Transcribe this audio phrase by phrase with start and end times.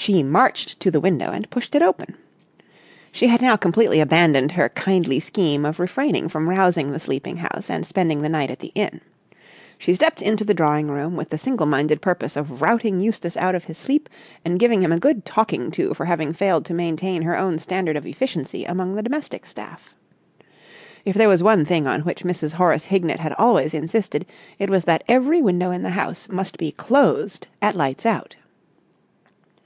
[0.00, 2.14] She marched to the window and pushed it open.
[3.10, 7.68] She had now completely abandoned her kindly scheme of refraining from rousing the sleeping house
[7.68, 9.00] and spending the night at the inn.
[9.76, 13.56] She stepped into the drawing room with the single minded purpose of routing Eustace out
[13.56, 14.08] of his sleep
[14.44, 17.96] and giving him a good talking to for having failed to maintain her own standard
[17.96, 19.96] of efficiency among the domestic staff.
[21.04, 22.52] If there was one thing on which Mrs.
[22.52, 24.26] Horace Hignett had always insisted
[24.60, 28.36] it was that every window in the house must be closed at lights out.